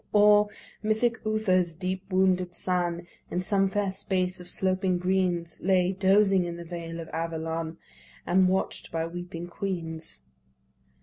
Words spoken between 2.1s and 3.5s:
wounded son In